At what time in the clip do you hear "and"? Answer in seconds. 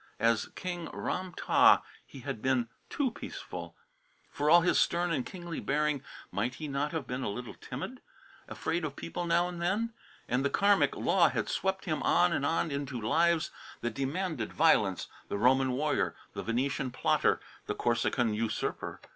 5.11-5.23, 9.47-9.61, 10.27-10.43, 12.33-12.43